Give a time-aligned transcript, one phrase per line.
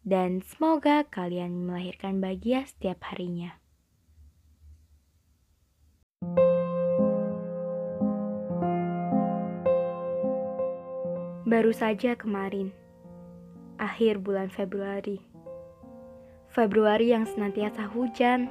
[0.00, 3.60] dan semoga kalian melahirkan bahagia setiap harinya.
[11.50, 12.70] Baru saja kemarin,
[13.74, 15.18] akhir bulan Februari.
[16.46, 18.46] Februari yang senantiasa hujan,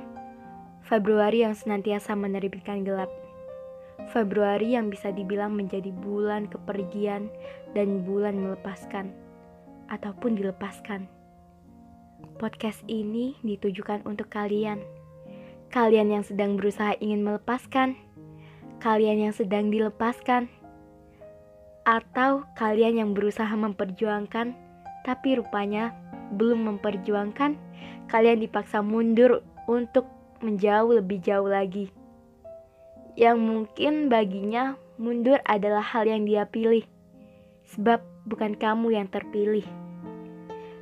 [0.84, 3.08] Februari yang senantiasa menerbitkan gelap.
[4.10, 7.32] Februari yang bisa dibilang menjadi bulan kepergian
[7.72, 9.14] dan bulan melepaskan
[9.92, 11.19] ataupun dilepaskan.
[12.40, 14.80] Podcast ini ditujukan untuk kalian.
[15.70, 18.00] Kalian yang sedang berusaha ingin melepaskan,
[18.82, 20.50] kalian yang sedang dilepaskan,
[21.86, 24.54] atau kalian yang berusaha memperjuangkan
[25.08, 25.96] tapi rupanya
[26.36, 27.58] belum memperjuangkan,
[28.12, 30.06] kalian dipaksa mundur untuk
[30.44, 31.90] menjauh lebih jauh lagi
[33.20, 36.88] yang mungkin baginya mundur adalah hal yang dia pilih,
[37.68, 39.68] sebab bukan kamu yang terpilih.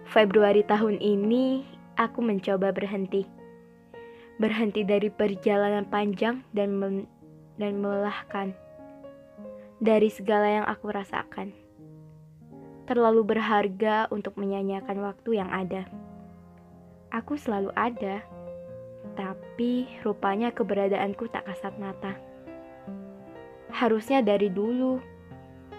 [0.07, 1.67] Februari tahun ini,
[1.99, 3.27] aku mencoba berhenti,
[4.39, 6.79] berhenti dari perjalanan panjang dan
[7.59, 8.55] dan melelahkan
[9.83, 11.51] dari segala yang aku rasakan.
[12.87, 15.83] Terlalu berharga untuk menyanyiakan waktu yang ada.
[17.11, 18.23] Aku selalu ada
[19.19, 22.15] tapi rupanya keberadaanku tak kasat mata.
[23.75, 25.03] Harusnya dari dulu,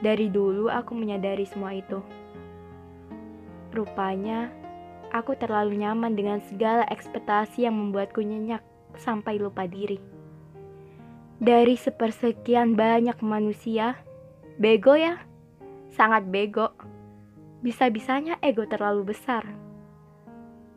[0.05, 2.18] dari dulu aku menyadari semua itu.
[3.73, 4.49] Rupanya
[5.13, 8.61] aku terlalu nyaman dengan segala ekspektasi yang membuatku nyenyak
[8.97, 10.01] sampai lupa diri.
[11.39, 14.01] Dari sepersekian banyak manusia,
[14.59, 15.23] bego ya,
[15.95, 16.75] sangat bego.
[17.63, 19.47] Bisa-bisanya ego terlalu besar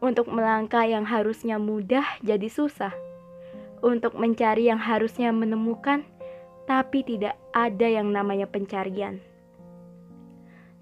[0.01, 2.91] untuk melangkah yang harusnya mudah jadi susah.
[3.85, 6.05] Untuk mencari yang harusnya menemukan,
[6.65, 9.21] tapi tidak ada yang namanya pencarian.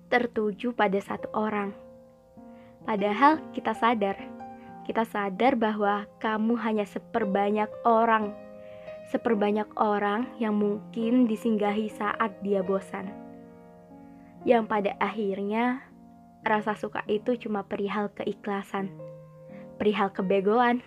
[0.07, 1.88] Tertuju pada satu orang.
[2.89, 4.17] Padahal kita sadar,
[4.89, 8.33] kita sadar bahwa kamu hanya seperbanyak orang,
[9.13, 13.13] seperbanyak orang yang mungkin disinggahi saat dia bosan.
[14.41, 15.85] Yang pada akhirnya
[16.41, 18.89] rasa suka itu cuma perihal keikhlasan.
[19.77, 20.81] Perihal kebegoan,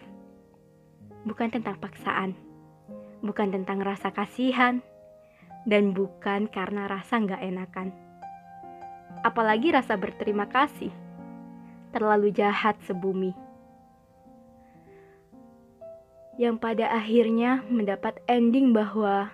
[1.23, 2.35] bukan tentang paksaan,
[3.23, 4.83] bukan tentang rasa kasihan,
[5.71, 7.95] dan bukan karena rasa nggak enakan.
[9.23, 10.91] Apalagi rasa berterima kasih,
[11.93, 13.37] terlalu jahat sebumi.
[16.41, 19.31] Yang pada akhirnya mendapat ending bahwa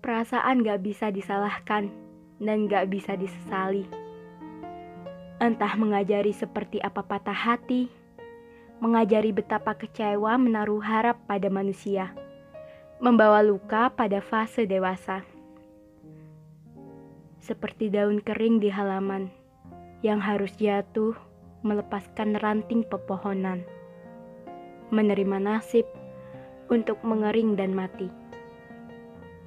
[0.00, 1.90] perasaan gak bisa disalahkan
[2.38, 3.84] dan gak bisa disesali.
[5.42, 7.90] Entah mengajari seperti apa patah hati,
[8.78, 12.14] mengajari betapa kecewa menaruh harap pada manusia,
[13.02, 15.26] membawa luka pada fase dewasa.
[17.42, 19.30] Seperti daun kering di halaman
[20.02, 21.14] yang harus jatuh
[21.62, 23.66] melepaskan ranting pepohonan,
[24.94, 25.84] menerima nasib
[26.68, 28.06] untuk mengering dan mati,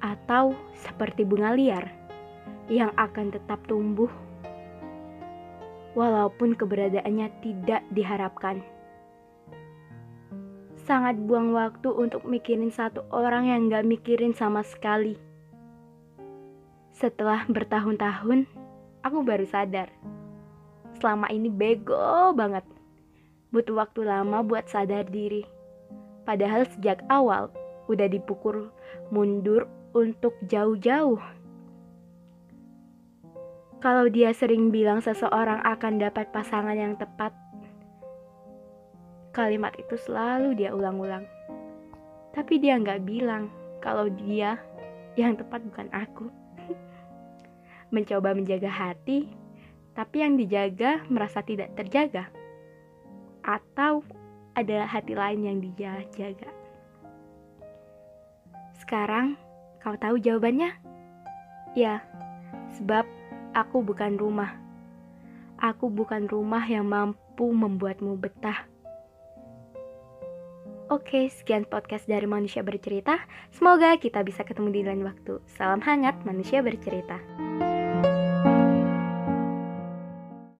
[0.02, 1.88] atau seperti bunga liar
[2.70, 4.10] yang akan tetap tumbuh
[5.92, 8.64] walaupun keberadaannya tidak diharapkan
[10.82, 15.14] sangat buang waktu untuk mikirin satu orang yang gak mikirin sama sekali.
[16.92, 18.50] Setelah bertahun-tahun,
[19.06, 19.88] aku baru sadar.
[21.02, 22.62] Selama ini bego banget.
[23.50, 25.42] Butuh waktu lama buat sadar diri.
[26.22, 27.50] Padahal sejak awal
[27.90, 28.70] udah dipukul
[29.10, 29.66] mundur
[29.98, 31.18] untuk jauh-jauh.
[33.82, 37.34] Kalau dia sering bilang seseorang akan dapat pasangan yang tepat,
[39.32, 41.24] Kalimat itu selalu dia ulang-ulang.
[42.36, 43.48] Tapi dia nggak bilang
[43.80, 44.60] kalau dia
[45.16, 46.28] yang tepat bukan aku.
[47.96, 49.32] Mencoba menjaga hati,
[49.92, 52.28] tapi yang dijaga merasa tidak terjaga.
[53.44, 54.06] Atau
[54.56, 56.48] ada hati lain yang dia jaga?
[58.80, 59.36] Sekarang
[59.80, 60.72] kau tahu jawabannya?
[61.72, 62.04] Ya,
[62.76, 63.08] sebab
[63.56, 64.56] aku bukan rumah.
[65.62, 68.66] Aku bukan rumah yang mampu membuatmu betah.
[70.92, 73.16] Oke, sekian podcast dari Manusia Bercerita.
[73.48, 75.40] Semoga kita bisa ketemu di lain waktu.
[75.56, 77.16] Salam hangat, Manusia Bercerita.